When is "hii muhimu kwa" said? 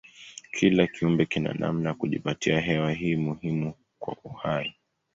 2.91-4.15